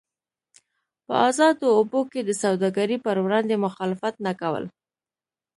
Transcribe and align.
په 1.05 1.13
ازادو 1.29 1.67
اوبو 1.77 2.01
کې 2.11 2.21
د 2.23 2.29
سوداګرۍ 2.43 2.97
پر 3.05 3.15
وړاندې 3.25 3.55
مخالفت 3.65 4.15
نه 4.25 4.33
کول. 4.41 4.63